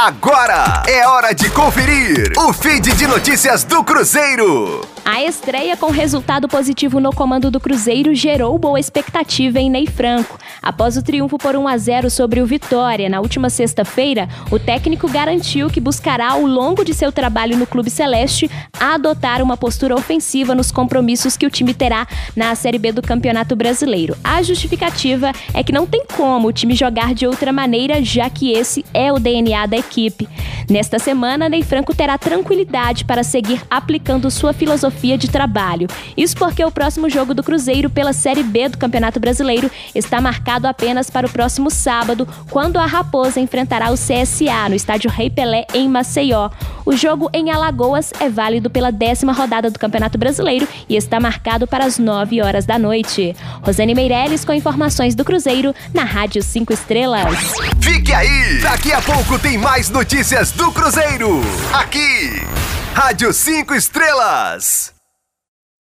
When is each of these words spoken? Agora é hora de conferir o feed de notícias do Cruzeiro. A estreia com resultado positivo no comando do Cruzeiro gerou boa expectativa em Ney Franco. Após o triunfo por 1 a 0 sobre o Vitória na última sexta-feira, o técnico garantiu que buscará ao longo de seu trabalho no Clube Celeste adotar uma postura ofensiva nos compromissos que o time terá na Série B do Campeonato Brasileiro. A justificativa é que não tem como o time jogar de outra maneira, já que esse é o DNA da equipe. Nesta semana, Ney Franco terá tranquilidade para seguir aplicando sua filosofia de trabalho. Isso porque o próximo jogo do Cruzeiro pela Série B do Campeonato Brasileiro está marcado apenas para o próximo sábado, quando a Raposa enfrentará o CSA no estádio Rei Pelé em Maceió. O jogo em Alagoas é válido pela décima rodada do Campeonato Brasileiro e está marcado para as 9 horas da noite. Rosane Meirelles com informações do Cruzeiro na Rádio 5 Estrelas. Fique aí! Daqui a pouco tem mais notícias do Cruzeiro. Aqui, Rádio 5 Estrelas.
Agora 0.00 0.84
é 0.86 1.04
hora 1.08 1.34
de 1.34 1.50
conferir 1.50 2.32
o 2.38 2.52
feed 2.52 2.92
de 2.92 3.04
notícias 3.04 3.64
do 3.64 3.82
Cruzeiro. 3.82 4.80
A 5.10 5.22
estreia 5.22 5.74
com 5.74 5.90
resultado 5.90 6.46
positivo 6.46 7.00
no 7.00 7.14
comando 7.14 7.50
do 7.50 7.58
Cruzeiro 7.58 8.14
gerou 8.14 8.58
boa 8.58 8.78
expectativa 8.78 9.58
em 9.58 9.70
Ney 9.70 9.86
Franco. 9.86 10.38
Após 10.60 10.98
o 10.98 11.02
triunfo 11.02 11.38
por 11.38 11.56
1 11.56 11.66
a 11.66 11.78
0 11.78 12.10
sobre 12.10 12.42
o 12.42 12.46
Vitória 12.46 13.08
na 13.08 13.18
última 13.18 13.48
sexta-feira, 13.48 14.28
o 14.50 14.58
técnico 14.58 15.08
garantiu 15.08 15.70
que 15.70 15.80
buscará 15.80 16.32
ao 16.32 16.42
longo 16.42 16.84
de 16.84 16.92
seu 16.92 17.10
trabalho 17.10 17.56
no 17.56 17.66
Clube 17.66 17.88
Celeste 17.88 18.50
adotar 18.78 19.42
uma 19.42 19.56
postura 19.56 19.94
ofensiva 19.94 20.54
nos 20.54 20.70
compromissos 20.70 21.38
que 21.38 21.46
o 21.46 21.50
time 21.50 21.72
terá 21.72 22.06
na 22.36 22.54
Série 22.54 22.78
B 22.78 22.92
do 22.92 23.00
Campeonato 23.00 23.56
Brasileiro. 23.56 24.14
A 24.22 24.42
justificativa 24.42 25.32
é 25.54 25.62
que 25.62 25.72
não 25.72 25.86
tem 25.86 26.04
como 26.04 26.48
o 26.48 26.52
time 26.52 26.74
jogar 26.74 27.14
de 27.14 27.26
outra 27.26 27.50
maneira, 27.50 28.04
já 28.04 28.28
que 28.28 28.52
esse 28.52 28.84
é 28.92 29.10
o 29.10 29.18
DNA 29.18 29.64
da 29.64 29.78
equipe. 29.78 30.28
Nesta 30.68 30.98
semana, 30.98 31.48
Ney 31.48 31.62
Franco 31.62 31.94
terá 31.94 32.18
tranquilidade 32.18 33.06
para 33.06 33.22
seguir 33.22 33.62
aplicando 33.70 34.30
sua 34.30 34.52
filosofia 34.52 34.97
de 35.18 35.28
trabalho. 35.28 35.86
Isso 36.16 36.36
porque 36.36 36.64
o 36.64 36.70
próximo 36.70 37.08
jogo 37.08 37.34
do 37.34 37.42
Cruzeiro 37.42 37.88
pela 37.88 38.12
Série 38.12 38.42
B 38.42 38.68
do 38.68 38.78
Campeonato 38.78 39.20
Brasileiro 39.20 39.70
está 39.94 40.20
marcado 40.20 40.66
apenas 40.66 41.10
para 41.10 41.26
o 41.26 41.30
próximo 41.30 41.70
sábado, 41.70 42.26
quando 42.50 42.78
a 42.78 42.86
Raposa 42.86 43.40
enfrentará 43.40 43.90
o 43.90 43.94
CSA 43.94 44.68
no 44.68 44.74
estádio 44.74 45.10
Rei 45.10 45.30
Pelé 45.30 45.66
em 45.72 45.88
Maceió. 45.88 46.50
O 46.84 46.96
jogo 46.96 47.30
em 47.32 47.50
Alagoas 47.50 48.12
é 48.18 48.28
válido 48.28 48.70
pela 48.70 48.90
décima 48.90 49.32
rodada 49.32 49.70
do 49.70 49.78
Campeonato 49.78 50.18
Brasileiro 50.18 50.66
e 50.88 50.96
está 50.96 51.20
marcado 51.20 51.66
para 51.66 51.84
as 51.84 51.98
9 51.98 52.42
horas 52.42 52.66
da 52.66 52.78
noite. 52.78 53.36
Rosane 53.62 53.94
Meirelles 53.94 54.44
com 54.44 54.52
informações 54.52 55.14
do 55.14 55.24
Cruzeiro 55.24 55.74
na 55.92 56.04
Rádio 56.04 56.42
5 56.42 56.72
Estrelas. 56.72 57.54
Fique 57.80 58.12
aí! 58.12 58.60
Daqui 58.62 58.92
a 58.92 59.00
pouco 59.02 59.38
tem 59.38 59.58
mais 59.58 59.88
notícias 59.90 60.50
do 60.52 60.72
Cruzeiro. 60.72 61.40
Aqui, 61.72 62.42
Rádio 62.94 63.32
5 63.32 63.74
Estrelas. 63.74 64.97